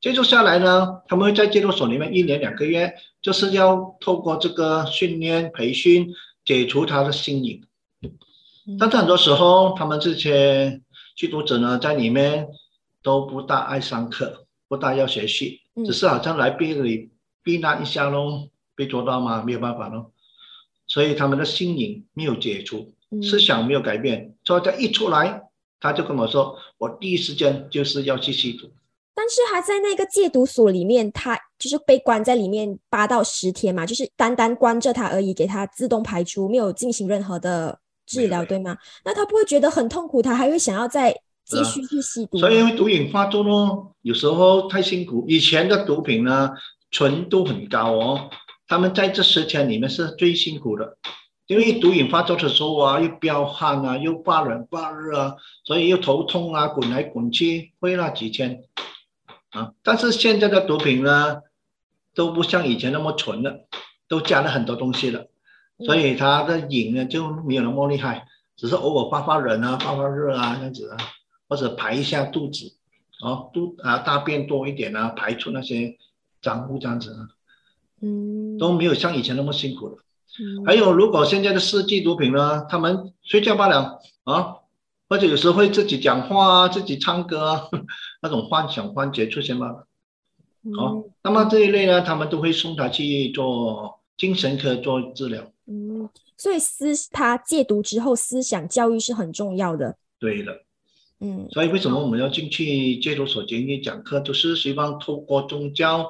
[0.00, 6.12] 接触下来呢，他们会在戒毒所里面一年两个月，就是要透过这个训练培训
[6.44, 7.62] 解除他的心瘾。
[8.78, 10.80] 但是很多时候，他们这些
[11.20, 12.48] 吸毒者呢，在里面
[13.02, 17.10] 都不大爱上课，不大要学习，嗯只是好像来避里
[17.42, 20.12] 避难一下喽，被捉到嘛，没有办法喽。
[20.86, 25.42] 所以他们的心瘾没有解除，嗯思想没有改变，所以他一出来，
[25.78, 28.70] 他就跟我说，我第一时间就是要去吸毒。
[29.14, 37.78] 但是他在那个戒毒所里面，他就是被关在里面八到十天嘛，就是单单关着他而已，给他自动排出，没有进行任何的
[38.10, 38.76] 治疗，对吗？
[39.04, 41.12] 那他不会觉得很痛苦，他还会想要再
[41.44, 42.40] 继续去吸毒吗？
[42.40, 45.24] 所以会毒瘾发作咯，有时候太辛苦。
[45.28, 46.50] 以前的毒品呢，
[46.90, 48.30] 纯度很高哦，
[48.66, 50.96] 他们在这十天里面是最辛苦的，
[51.46, 58.64] 因为毒瘾发作的时候啊，又飙汗啊，又发冷发热啊，所以又头痛啊，滚来滚去，会那几天
[59.50, 59.70] 啊。
[59.82, 61.38] 但是现在的毒品呢，
[62.14, 63.66] 都不像以前那么纯了，
[64.08, 65.26] 都加了很多东西了，
[65.84, 70.96] 所以他的瘾呢就没有那么厉害，只是偶尔发发冷啊，发发热啊这样子啊。
[71.48, 72.74] 或者排一下肚子，
[73.20, 75.96] 哦，肚啊大便多一点啊，排出那些
[76.40, 77.26] 脏物这样子啊，
[78.00, 79.96] 嗯，都没有像以前那么辛苦了。
[80.38, 84.58] 嗯还有，如果现在的四季毒品呢，他们睡觉罢了啊，
[85.08, 87.68] 或者有时会自己讲话啊，自己唱歌啊，
[88.22, 89.88] 那种幻想幻觉出现罢了。
[90.78, 95.50] 哦嗯，那么这一类呢，他们都会送他去做精神科做治疗。
[95.72, 99.96] 嗯，所以思他戒毒之后，思想教育是很重要的。
[100.18, 100.52] 对的。
[101.22, 106.08] 嗯所以为什么我们要进去戒毒所监狱讲课，就是希望透过宗教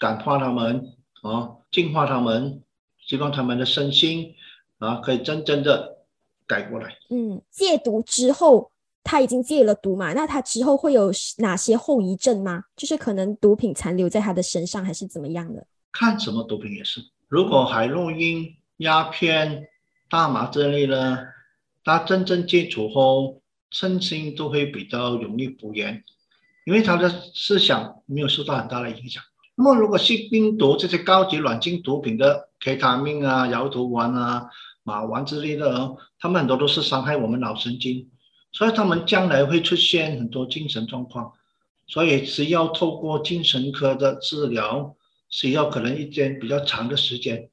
[0.00, 2.62] 感化他们，啊，净化他们，
[3.06, 4.34] 希望他们的身心
[4.78, 5.98] 啊可以真正的
[6.46, 6.96] 改过来。
[7.10, 12.64] 嗯，戒毒之后他已经戒了毒嘛，那他之后会有哪些后遗症吗？
[12.74, 15.64] 就是可能毒品残留在他的身上，还是怎么样的？
[15.92, 19.66] 看什么毒品也是，如果海洛因、鸦片、
[20.10, 21.18] 大麻这类呢，
[21.82, 26.04] 他真正戒除后，身心都会比较容易复原，
[26.66, 29.22] 因为他的思想没有受到很大的影响。
[29.56, 34.50] 那么，如果是冰毒这些高级软性毒品的 K 他命啊、摇头丸啊、
[34.82, 38.10] 马丸之类的哦，他们很多都是伤害我们脑神经，
[38.52, 41.32] 所以他们将来会出现很多精神状况，
[41.86, 44.94] 所以只要透过精神科的治疗，
[45.30, 47.48] 需要可能一间比较长的时间，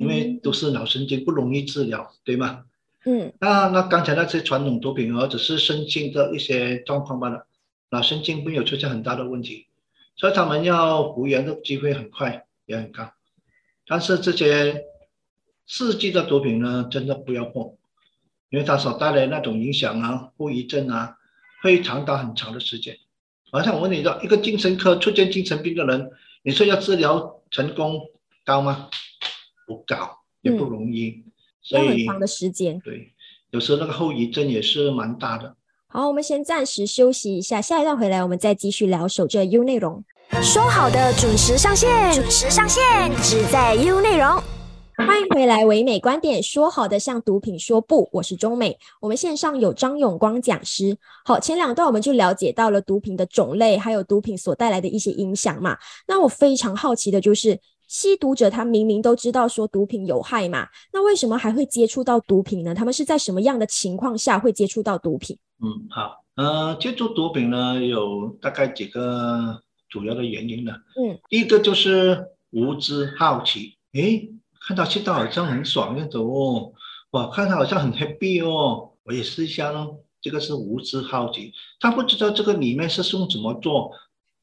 [0.00, 2.64] 因为都是脑神经不容易治疗，对吗？
[3.04, 7.46] 嗯那那刚才那些传统毒品，或者是身心的一些状况罢了，
[7.90, 9.66] 脑神经没有出现很大的问题，
[10.16, 13.12] 所以他们要复原的机会很快，也很高。
[13.86, 14.84] 但是这些
[15.66, 17.74] 刺激的毒品呢，真的不要碰，
[18.48, 21.18] 因为它所带来的那种影响啊、后遗症啊，
[21.62, 22.96] 会长达很长的时间。
[23.52, 26.10] 好像我问你的，一个精神科出现精神病的人，
[26.42, 28.00] 你说要治疗成功
[28.46, 28.88] 高吗？
[29.70, 31.22] 不高，也不容易。
[31.62, 32.76] 所以要很长的时间。
[32.80, 33.12] 对，
[33.50, 35.54] 有时候那个后遗症也是蛮大的。
[35.86, 40.02] 好，我们先暂时休息一下，下一段回来我们再继续聊守着 U 内容。
[40.42, 42.82] 说好的准时上线，准时上线，
[43.22, 44.42] 只在 U 内容。
[44.96, 48.76] 欢迎回来，唯美观点，说好的向毒品说不，我是中美。
[49.00, 50.98] 我们线上有张永光讲师。
[51.24, 55.78] 好，前两段我们就了解到了毒品的种类，还有毒品所带来的一些影响嘛。
[56.06, 57.58] 那我非常好奇的就是，
[57.90, 62.72] 吸毒者他明明都知道说毒品有害嘛，那为什么还会接触到毒品呢？
[62.72, 65.36] 他们是在什么样的情况下会接触到毒品？
[65.60, 70.72] 嗯，好，呃，接触毒品呢有大概几个主要的原因呢。
[71.02, 74.30] 嗯，第一个就是无知好奇，诶，
[74.68, 76.72] 看到吸到好像很爽那种哦，
[77.10, 79.98] 哇，看他好像很 happy 哦，我也试一下咯。
[80.22, 83.90] 这个是无知好奇，他不知道这个里面是用怎么做，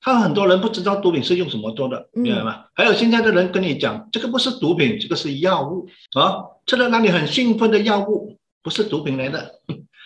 [0.07, 2.63] 他很多人不知道毒品是用什么做的，嗯明白吗？
[2.73, 5.85] 还有现在的人跟你讲，这个不是毒品，这个是药物
[6.17, 9.59] 啊，吃了让你很兴奋的药物，不是毒品来的。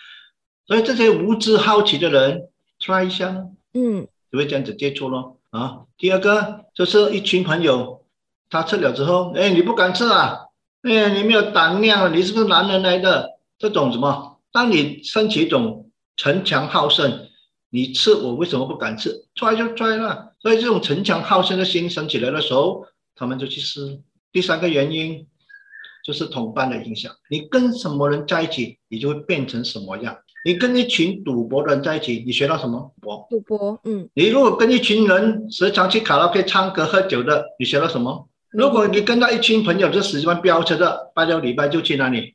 [0.66, 2.48] 所以这些无知好奇的人
[2.80, 5.38] ，try 一下呢，嗯就会这样子接触咯。
[5.50, 8.04] 啊，第二个就是一群朋友，
[8.50, 10.46] 他吃了之后，哎，你不敢吃啊？
[10.82, 13.38] 哎，你没有胆量啊，你是不是男人来的？
[13.56, 17.28] 这种什么当你升起一种逞强好胜，
[17.74, 19.24] 你吃我为什么不敢吃？
[19.34, 20.34] 拽就拽了。
[20.40, 22.84] 所以这种逞强好胜的心升起来的时候，
[23.16, 23.98] 他们就去吃。
[24.30, 25.26] 第三个原因
[26.04, 27.10] 就是同伴的影响。
[27.30, 30.18] 你跟什么人在一起，你就会变成什么样。
[30.44, 32.92] 你跟一群赌博的人在一起，你学到什么？
[33.00, 34.06] 博赌博，嗯。
[34.12, 38.28] 你如果跟一群人时常去卡拉 OK 唱歌喝酒的，你学到什么？
[38.50, 42.34] 如果你跟到一群朋友就喜欢飙车的，拜六礼拜就去哪里？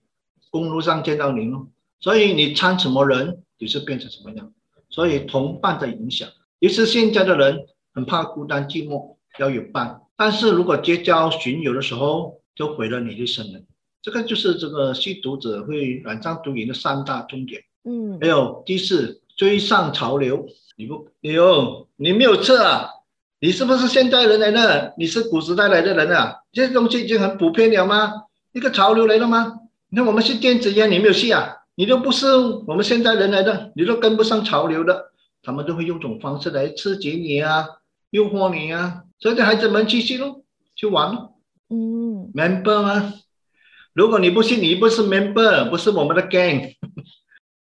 [0.50, 1.68] 公路上见到你咯。
[2.00, 4.52] 所以你参什么人，你是变成什么样。
[4.98, 10.02] 所以同伴的影响，于是现在的人很怕孤单寂寞，要有伴。
[10.16, 13.60] 但是如果结交群友的时候，就毁了你一生了。
[14.02, 17.62] 这个就是这个吸毒者会染上毒瘾的三大重点。
[17.84, 20.48] 嗯，还有第四，追上潮流。
[20.76, 22.90] 你不，你有，你没有测啊？
[23.40, 24.96] 你是不是现代人来的？
[24.98, 26.38] 你是古时代来的人啊？
[26.52, 28.24] 这些东西已经很普遍了吗？
[28.52, 29.60] 一个潮流来了吗？
[29.90, 31.57] 你看我们是电子烟，你没有吸啊？
[31.80, 32.26] 你都不是
[32.66, 35.12] 我们现在人来的，你都跟不上潮流的。
[35.44, 37.68] 他们就会用种方式来刺激你啊，
[38.10, 39.04] 诱惑你啊。
[39.20, 40.44] 所以孩子们继续咯，
[40.76, 41.36] 去玩咯。
[41.70, 43.14] 嗯，member 吗？
[43.94, 46.74] 如果你不信，你不是 member，不是我们的 gang。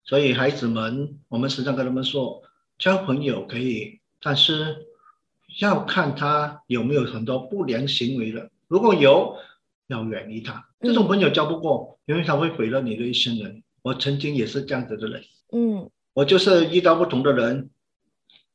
[0.03, 2.41] 所以孩子们，我们时常跟他们说，
[2.79, 4.87] 交朋友可以，但是
[5.59, 8.49] 要看他有没有很多不良行为的。
[8.67, 9.37] 如果有，
[9.85, 10.67] 要远离他。
[10.81, 13.63] 这种朋友交不过，因为他会毁了你的一生人。
[13.81, 15.23] 我曾经也是这样子的人。
[15.51, 17.69] 嗯，我就是遇到不同的人，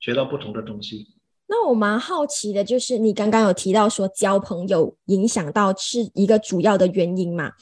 [0.00, 1.08] 学到不同的东西。
[1.46, 7.52] 那我蛮好奇的，就是你刚刚有提到说交朋友影响到是一个主要的原因嘛？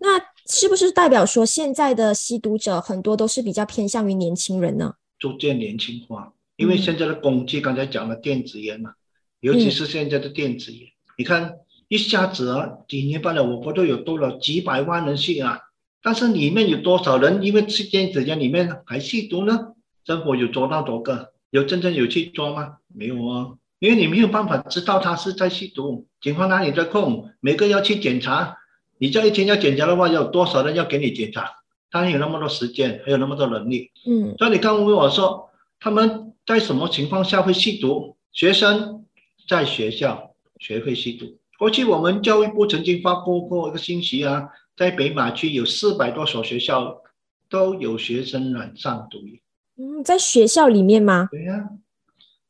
[0.00, 4.94] 那是不是代表说现在的吸毒者很多都是比较偏向于年轻人呢？
[5.18, 8.92] 逐渐年轻化，因为现在的工具刚才讲了电子烟嘛，
[9.40, 11.54] 尤其是现在的电子烟，你看
[11.88, 15.58] 一下子啊，几年半了，我国都有多了几百万人吸啊，
[16.02, 19.74] 但是里面有多少人因为吃电子烟里面还吸毒呢？
[20.04, 21.32] 政府有捉到多个？
[21.50, 22.76] 有真正有去抓吗？
[22.94, 26.06] 没有啊，因为你没有办法知道他是在吸毒。
[26.20, 27.30] 警方哪里在控？
[27.40, 28.56] 每个要去检查，
[28.98, 31.50] 你这一天要检查的话，有多少人要给你检查？
[31.90, 33.90] 当然有那么多时间，还有那么多能力。
[34.06, 38.16] 嗯，所以你刚问我说，他们在什么情况下会吸毒？
[38.30, 39.06] 学生
[39.48, 41.38] 在学校学会吸毒。
[41.58, 44.48] 过去我们教育部曾经发布过一个信息啊，
[44.78, 47.02] 在北马区有四百多所学校
[47.50, 49.40] 都有学生染上毒瘾。
[49.76, 51.28] 嗯，在学校里面吗？
[51.32, 51.70] 对呀，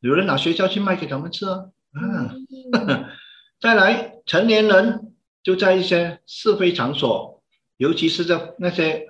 [0.00, 1.70] 有人拿学校去卖给他们吃啊。
[1.92, 2.36] 啊，
[3.58, 7.42] 再来，成年人就在一些是非场所，
[7.78, 9.06] 尤其是在那些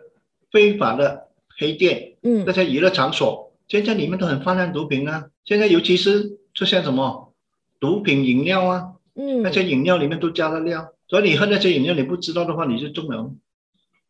[0.53, 1.27] 非法的
[1.59, 5.29] 黑店，嗯，那些娱乐场所，现在里面都很泛滥毒品啊。
[5.45, 7.35] 现在尤其是出现什么
[7.81, 13.33] 毒品饮料啊，嗯，那些饮料里面都加了料，所以你喝那些饮料，你不知道的话，你就中了。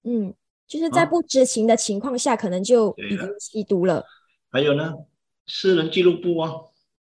[0.04, 0.34] 嗯。
[0.66, 4.04] 就是在不知情的情况下，可能就已经吸毒了。
[4.50, 4.92] 还有呢，
[5.46, 6.52] 私人俱乐部啊，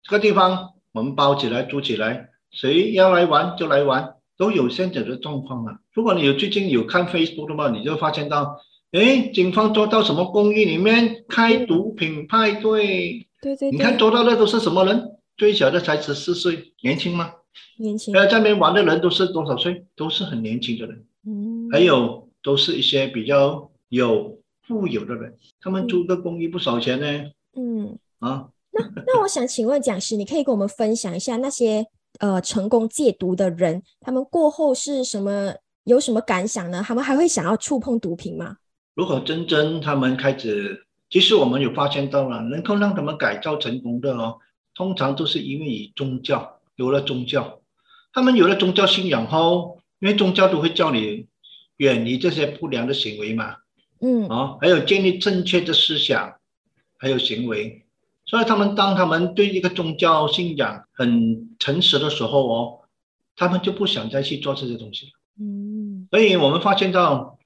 [0.03, 5.79] 这个地方我们包起来、租起来，谁要来玩就来玩，都有现在的状况啊。
[5.93, 13.27] 如果你有最近有看 Facebook 的话，你就发现到，哎，警方抓到什么公寓里面开毒品派对？
[13.41, 13.71] 对对。
[13.71, 15.17] 你看抓到的都是什么人？
[15.37, 17.33] 最小的才十四岁，年轻吗？
[17.77, 18.15] 年轻。
[18.15, 19.85] 呃，在那边玩的人都是多少岁？
[19.95, 21.05] 都是很年轻的人。
[21.27, 21.69] 嗯。
[21.71, 22.23] 还有。
[22.45, 27.31] 都是一些比较有富有的人，他们租个公寓不少钱呢。
[27.57, 31.83] 嗯啊，那那我想请问讲师，你可以跟我们分享一下那些
[32.19, 36.83] 呃成功戒毒的人，他们过后是什么有什么感想呢？
[36.85, 38.57] 他们还会想要触碰毒品吗？
[38.93, 44.37] 如果真正他们开始，其实我们有发现到了，能够让他们改造成功的哦，
[44.75, 47.61] 通常都是因为以宗教有了宗教，
[48.13, 51.27] 他们有了宗教信仰后，因为宗教都会叫你。
[51.77, 53.57] 远离这些不良的行为嘛，
[53.99, 56.35] 嗯，啊，还有建立正确的思想，
[56.97, 57.83] 还有行为，
[58.25, 62.79] 所以他们当他们对一个宗教信仰很诚实的时候哦，
[63.35, 65.11] 他们就不想再去做这些东西了。
[65.41, 67.37] 嗯，所以我们发现到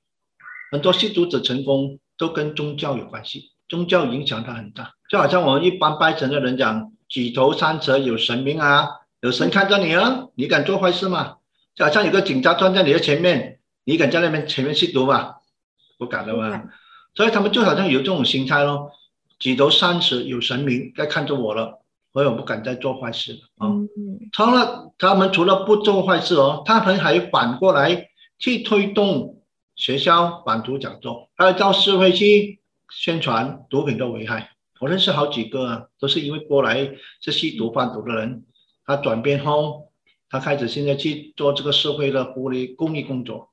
[0.72, 8.90] 很多吸毒者成功都跟宗教有关系，宗教影响他很大，就好像我们一般拜神的人讲举头三尺有神明啊，
[9.22, 11.38] 有神看着你啊，你敢做坏事吗？
[11.76, 13.60] 就好像有个警察站在你的前面。
[13.86, 15.36] 你敢在那边前面吸毒吗？
[15.98, 16.64] 不敢的嘛。
[17.16, 18.92] 所以他们就好像有这种心态咯，
[19.40, 21.82] 举头三尺有神明在看着我了，
[22.14, 23.74] 所以我不敢再做坏事了啊。
[24.32, 29.42] 除了他们除了不做坏事哦，他们还反过来去推动
[29.76, 34.52] 学校反毒讲座，还有到社会去宣传毒品的危害。
[34.80, 36.92] 我认识好几个啊，都是因为过来
[37.22, 38.46] 是吸毒贩毒的人，
[38.90, 39.92] 他转变后，
[40.30, 43.52] 他开始现在去做这个社会的福利公益工作。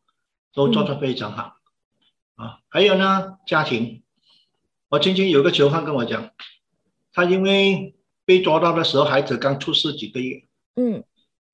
[0.54, 1.56] 都做得非常好，
[2.36, 4.02] 啊，还有呢，家庭
[4.88, 6.30] 我曾经有个囚犯跟我讲，
[7.12, 11.04] 他因为被抓到的时候，孩子刚出世几个月，嗯，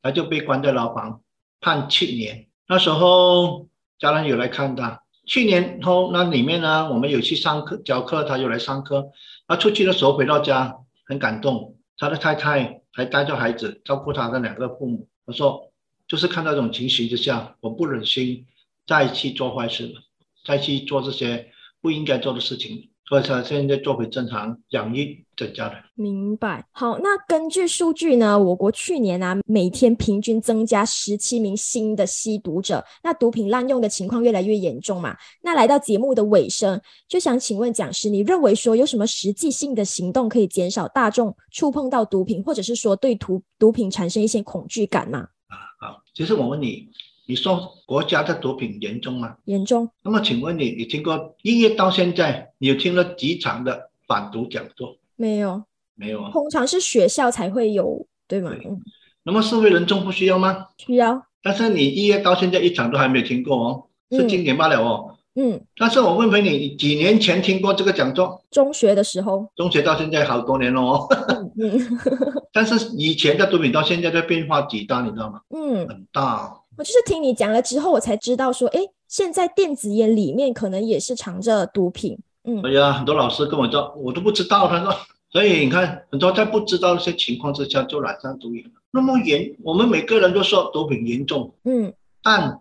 [0.02, 1.20] 他就被关在牢房，
[1.60, 2.46] 判七年。
[2.68, 3.66] 那时候
[3.98, 9.10] 家人有来看他，去年后那里面呢，我们有去上课教课，他有来上课。
[9.48, 15.08] 他出去的时候回到家，很感动，他的太太还带着孩子照顾他的两个父母。
[15.24, 15.72] 我说，
[16.08, 18.44] 就是看到这种情形之下，我不忍心
[18.84, 20.02] 再去做坏事了，
[20.44, 22.90] 再去做这些不应该做的事情。
[23.12, 25.74] 所以他现在做回正常，养育增加了。
[25.94, 26.64] 明白。
[26.72, 35.14] 好，那根据数据呢，我国去年啊，每天平均增加十七名新的吸毒者，那毒品滥用的情况越来越严重嘛。
[35.42, 45.18] 那来到节目的尾声，就想请问讲师，你认为说有什么实际性的行动可以减少大众触碰到毒品，或者是说对毒毒品产生一些恐惧感吗？
[45.48, 46.88] 啊，好，其实我问你。
[47.32, 49.36] 你说国家的毒品严重吗？
[49.46, 49.88] 严重。
[50.02, 54.98] 那么请问你，你听过一月到现在，你有听了几场的反毒讲座？
[55.16, 55.62] 没有，
[55.94, 56.30] 没有啊。
[56.30, 58.52] 通常是学校才会有，对吗？
[58.66, 58.82] 嗯。
[59.22, 60.66] 那么社会人众不需要吗？
[60.76, 61.22] 需要。
[61.42, 65.16] 但是你一月到现在一场都还没有听过哦，是今年罢了哦。
[65.34, 65.58] 嗯。
[65.78, 68.44] 但是我问回你，几年前听过这个讲座？
[68.50, 69.50] 中学的时候。
[69.56, 71.08] 中学到现在好多年了哦。
[71.56, 71.80] 嗯。
[72.52, 75.40] 但是以前的毒品到现在的变化极大，你知道吗？
[75.48, 75.88] 嗯。
[75.88, 76.58] 很大。
[76.76, 82.18] 我就是听你讲了之后，我才知道说，哎，现在电子烟里面可能也是藏着毒品。
[82.44, 84.66] 嗯，对呀，很多老师跟我说，我都不知道。
[84.66, 84.94] 他说，
[85.30, 88.70] 所以你看，很多在不知道一些情况之下就染上毒瘾了。
[88.90, 91.54] 那么严，我们每个人都说毒品严重。
[91.64, 91.92] 嗯，
[92.22, 92.60] 但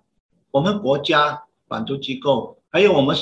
[0.52, 3.16] 我们国家反毒机构，还有我们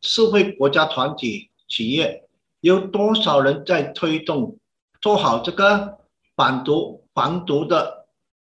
[0.00, 2.24] 社会国家团体企业，
[2.60, 4.56] 有多少人在推动
[5.00, 5.98] 做好这个
[6.34, 8.01] 反毒防毒的？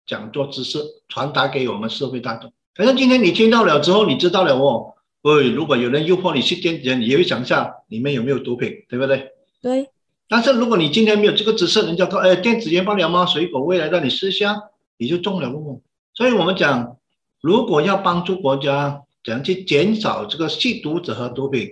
[0.06, 2.52] 讲座知识传达给我们社会大众。
[2.76, 4.94] 反正今天你听到了之后，你知道了哦。
[5.22, 9.32] 喂，如果有人诱惑你去电子烟，你也会想一下里面有没有毒品，对不对？
[9.62, 9.90] 对。
[10.28, 13.26] 但是如果你今天没有这个知识，人家说哎，电子烟不了吗？
[13.26, 14.56] 水果味来的，你试一下，
[14.98, 15.82] 你就中了哦。
[16.14, 16.98] 所以我们讲，
[17.42, 21.70] 如果要帮助国家怎样去减少这个吸毒者和毒品，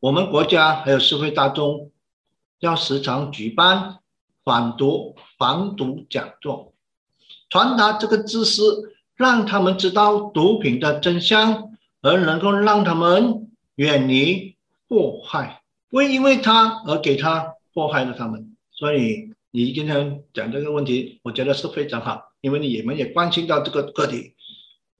[0.00, 1.90] 我们国家还有社会大众
[2.60, 3.98] 要时常举办
[4.44, 6.67] 反毒防毒讲座。
[7.50, 8.62] 传达这个知识，
[9.16, 11.70] 让他们知道毒品的真相，
[12.02, 14.56] 而能够让他们远离
[14.88, 18.54] 祸害，不会因为他而给他祸害了他们。
[18.70, 24.34] 所以你今天讲这个问题，我觉得是非常好，因为你们也关心到这个个体。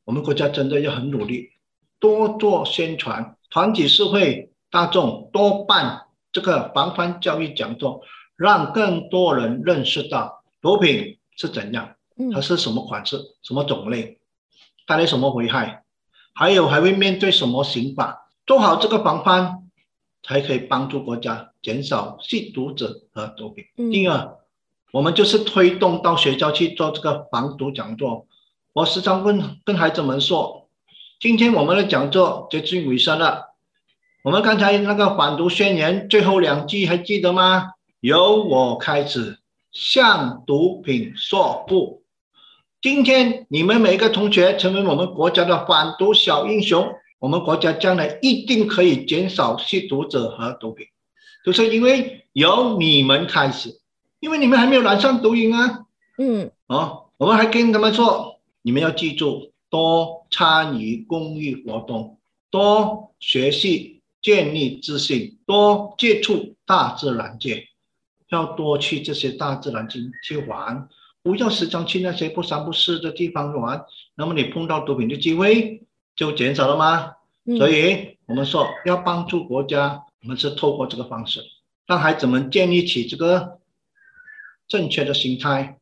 [0.05, 1.51] 我们国家真的要很努力，
[2.01, 8.01] 多做宣传，团体社会大众多办这个防范教育讲座，
[8.37, 11.91] 让更多人认识到毒品是怎样。
[12.33, 14.19] 它是什么款式、什么种类，
[14.87, 15.85] 带来什么危害，
[16.35, 18.31] 还有还会面对什么刑法？
[18.47, 19.69] 做好这个防范，
[20.23, 23.65] 才可以帮助国家减少吸毒者和毒品。
[23.93, 24.37] 第二，
[24.93, 28.27] 我们就是推动到学校去做这个防毒讲座。
[28.73, 30.69] 我时常问跟孩子们说，
[31.21, 33.55] 今天我们的讲座接近尾声了，
[34.23, 37.73] 我们刚才那个反毒宣言最后两句还记得吗？
[38.01, 39.39] 由我开始
[39.73, 42.03] 向毒品说不。
[42.81, 50.87] 今天你们每个同学成为我们国家的反毒小英雄，我们国家将来一定可以减少吸毒者和毒品，
[51.45, 53.81] 就是因为由你们开始，
[54.21, 55.87] 因为你们还没有染上毒瘾啊。
[56.19, 67.65] 嗯，哦，我们还跟他们说，你们要记住，多参与公益活动，多学习建立自信，多接触大自然界，
[68.31, 70.89] 要多去这些大自然去去玩。
[71.29, 75.83] 不要时常去那些不三不四的地方玩，那么你碰到毒品的机会
[76.17, 77.17] 就减少了吗？
[77.59, 81.43] 所以我们说要帮助国家，我们是透过这个方式，
[81.87, 83.59] 让孩子们建立起这个
[84.67, 85.77] 正确的心态，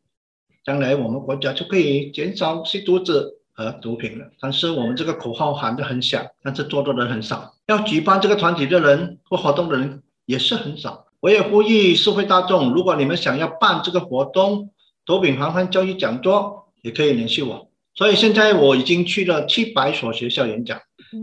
[0.65, 4.27] 将来我们国家就可以减少吸毒者和毒品了。
[4.41, 7.55] 但是我们这个口号喊得很响，但是做的人很少。
[7.69, 11.07] 要举办这个团体的人或活动的人也是很少。
[11.21, 14.71] 我也呼吁社会大众，如果你们想要办这个活动，
[15.07, 20.83] 毒品防范教育讲座也可以联系我，所以现在我已经去了七百所学校演讲，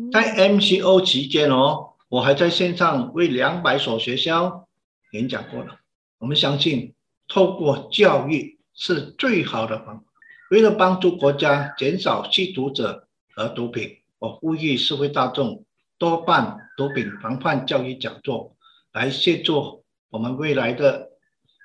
[0.10, 4.70] 在 MCO 期间哦，我还在线上为两百所学校
[5.12, 5.80] 演讲过了。
[6.18, 6.94] 我们相信，
[7.28, 10.04] 透过教育是最好的方法。
[10.50, 15.66] 为了帮助国家减少吸毒者和毒品，我呼吁社会大众
[15.98, 18.56] 多办毒品防范教育讲座，
[18.94, 21.10] 来协助我们未来的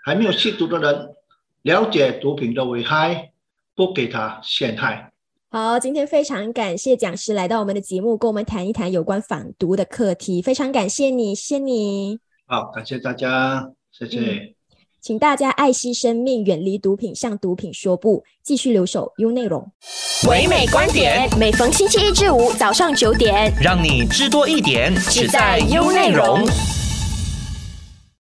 [0.05, 1.15] 还没有吸毒的人。
[1.69, 3.31] 了解毒品的危害，
[3.77, 5.13] 不给他陷害。
[5.51, 10.41] 好，今天非常感谢讲师来到我们的节目，跟我们谈一谈有关反毒的课题。
[10.41, 12.21] 非常感谢你，谢谢你。
[12.47, 14.55] 好，感谢大家，谢谢。
[15.03, 19.71] 请大家爱惜生命，远离毒品，向毒品说不，继续留守 U 内容。
[20.27, 26.49] 唯美观点，每逢星期一至五早上九点，让你知多一点，只在 U 内容。